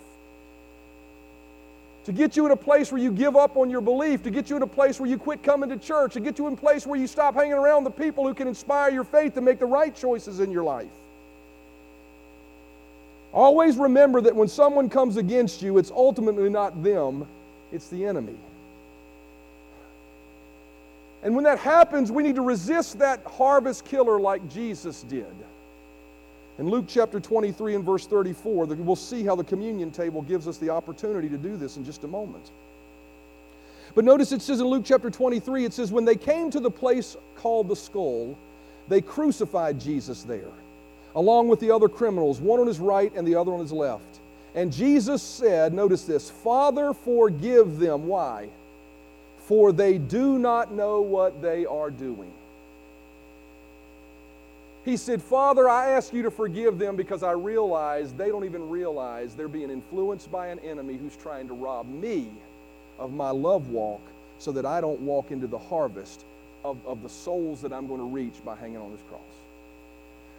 [2.05, 4.49] to get you in a place where you give up on your belief, to get
[4.49, 6.57] you in a place where you quit coming to church, to get you in a
[6.57, 9.59] place where you stop hanging around the people who can inspire your faith to make
[9.59, 10.89] the right choices in your life.
[13.33, 17.29] Always remember that when someone comes against you, it's ultimately not them,
[17.71, 18.35] it's the enemy.
[21.23, 25.27] And when that happens, we need to resist that harvest killer like Jesus did.
[26.59, 30.59] In Luke chapter 23 and verse 34, we'll see how the communion table gives us
[30.59, 32.51] the opportunity to do this in just a moment.
[33.95, 36.71] But notice it says in Luke chapter 23, it says, When they came to the
[36.71, 38.37] place called the skull,
[38.89, 40.53] they crucified Jesus there,
[41.15, 44.21] along with the other criminals, one on his right and the other on his left.
[44.55, 48.07] And Jesus said, Notice this, Father, forgive them.
[48.07, 48.49] Why?
[49.51, 52.31] For they do not know what they are doing.
[54.85, 58.71] He said, Father, I ask you to forgive them because I realize they don't even
[58.71, 62.29] realize they're being influenced by an enemy who's trying to rob me
[62.97, 64.01] of my love walk
[64.39, 66.25] so that I don't walk into the harvest
[66.65, 69.21] of, of the souls that I'm going to reach by hanging on this cross.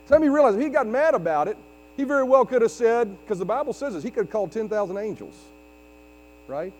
[0.05, 1.57] So let me realize if he got mad about it,
[1.97, 4.53] he very well could have said, because the Bible says this, he could have called
[4.53, 5.35] 10,000 angels,
[6.47, 6.71] right?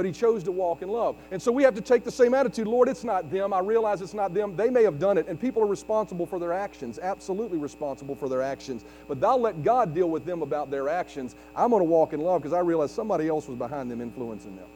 [0.00, 1.14] But he chose to walk in love.
[1.30, 3.52] And so we have to take the same attitude Lord, it's not them.
[3.52, 4.56] I realize it's not them.
[4.56, 8.26] They may have done it, and people are responsible for their actions, absolutely responsible for
[8.26, 8.82] their actions.
[9.08, 11.34] But thou let God deal with them about their actions.
[11.54, 14.56] I'm going to walk in love because I realize somebody else was behind them influencing
[14.56, 14.68] them.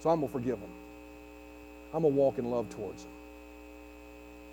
[0.00, 0.70] So I'm going to forgive them.
[1.94, 3.12] I'm going to walk in love towards them.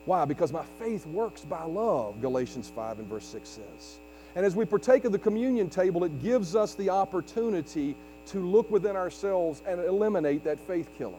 [0.06, 0.26] Why?
[0.26, 3.98] Because my faith works by love, Galatians 5 and verse 6 says.
[4.36, 7.96] And as we partake of the communion table, it gives us the opportunity
[8.28, 11.14] to look within ourselves and eliminate that faith killer.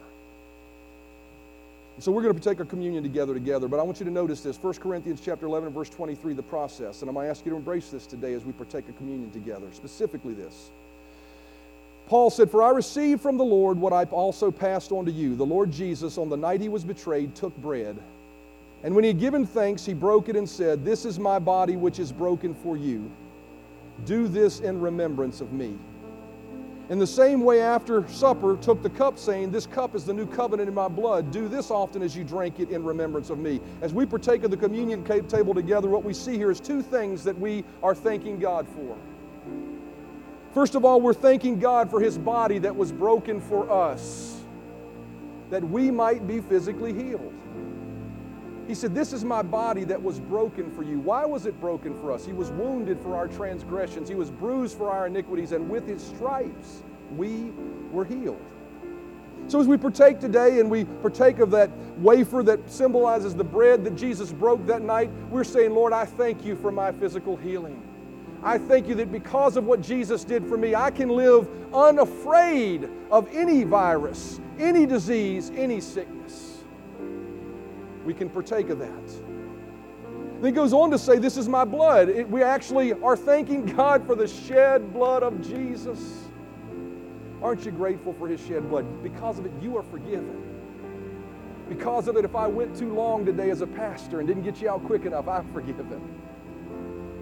[2.01, 4.41] So we're going to take our communion together together, but I want you to notice
[4.41, 4.57] this.
[4.63, 7.03] 1 Corinthians chapter 11 verse 23 the process.
[7.03, 9.33] And I'm going to ask you to embrace this today as we partake of communion
[9.33, 9.67] together.
[9.73, 10.71] Specifically this.
[12.07, 15.35] Paul said, "For I received from the Lord what I also passed on to you.
[15.35, 17.97] The Lord Jesus on the night he was betrayed took bread,
[18.83, 21.77] and when he had given thanks, he broke it and said, "This is my body
[21.77, 23.11] which is broken for you.
[24.07, 25.75] Do this in remembrance of me."
[26.89, 30.27] In the same way, after supper, took the cup, saying, This cup is the new
[30.27, 31.31] covenant in my blood.
[31.31, 33.61] Do this often as you drink it in remembrance of me.
[33.83, 37.25] As we partake of the communion table together, what we see here is two things
[37.25, 38.97] that we are thanking God for.
[40.55, 44.41] First of all, we're thanking God for His body that was broken for us,
[45.51, 47.35] that we might be physically healed.
[48.69, 51.01] He said, This is my body that was broken for you.
[51.01, 52.27] Why was it broken for us?
[52.27, 56.05] He was wounded for our transgressions, He was bruised for our iniquities, and with His
[56.07, 56.83] stripes
[57.17, 57.51] we
[57.91, 58.45] were healed.
[59.47, 63.83] So, as we partake today and we partake of that wafer that symbolizes the bread
[63.85, 67.83] that Jesus broke that night, we're saying, Lord, I thank you for my physical healing.
[68.43, 72.91] I thank you that because of what Jesus did for me, I can live unafraid
[73.11, 76.48] of any virus, any disease, any sickness
[78.09, 79.07] we can partake of that.
[80.41, 82.09] Then he goes on to say, This is my blood.
[82.09, 86.25] It, we actually are thanking God for the shed blood of Jesus.
[87.43, 89.03] Aren't you grateful for his shed blood?
[89.03, 90.43] Because of it, you are forgiven.
[91.69, 94.63] Because of it, if I went too long today as a pastor and didn't get
[94.63, 96.01] you out quick enough, I'm forgiven.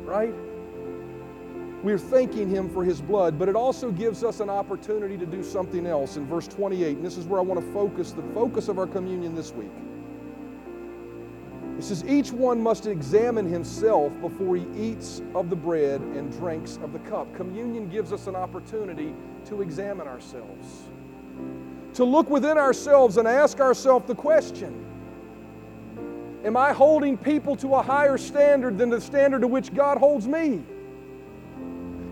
[0.05, 0.33] Right?
[1.83, 5.43] We're thanking him for his blood, but it also gives us an opportunity to do
[5.43, 6.99] something else in verse 28.
[6.99, 9.73] And this is where I want to focus the focus of our communion this week.
[11.79, 16.79] It says, Each one must examine himself before he eats of the bread and drinks
[16.83, 17.35] of the cup.
[17.35, 19.15] Communion gives us an opportunity
[19.47, 20.85] to examine ourselves,
[21.95, 24.85] to look within ourselves and ask ourselves the question
[26.45, 30.29] Am I holding people to a higher standard than the standard to which God holds
[30.29, 30.63] me?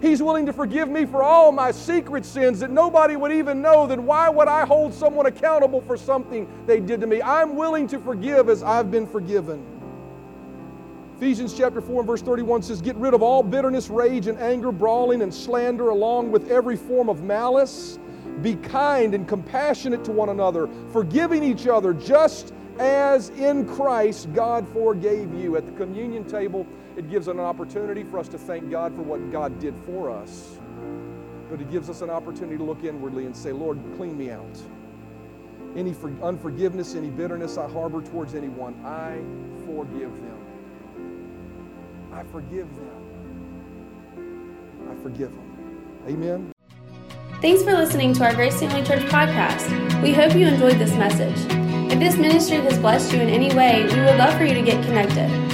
[0.04, 3.86] He's willing to forgive me for all my secret sins that nobody would even know.
[3.86, 7.22] Then why would I hold someone accountable for something they did to me?
[7.22, 9.64] I'm willing to forgive as I've been forgiven.
[11.16, 14.70] Ephesians chapter 4 and verse 31 says, Get rid of all bitterness, rage, and anger,
[14.70, 17.98] brawling, and slander, along with every form of malice.
[18.42, 24.68] Be kind and compassionate to one another, forgiving each other, just as in Christ God
[24.68, 25.56] forgave you.
[25.56, 26.66] At the communion table,
[26.96, 30.58] it gives an opportunity for us to thank God for what God did for us.
[31.50, 34.62] But it gives us an opportunity to look inwardly and say, Lord, clean me out.
[35.76, 39.18] Any unforgiveness, any bitterness I harbor towards anyone, I
[39.66, 40.38] forgive them.
[42.12, 43.04] I forgive them.
[44.88, 46.04] I forgive them.
[46.06, 46.52] Amen.
[47.40, 50.02] Thanks for listening to our Grace Family Church podcast.
[50.02, 51.36] We hope you enjoyed this message.
[51.92, 54.62] If this ministry has blessed you in any way, we would love for you to
[54.62, 55.53] get connected.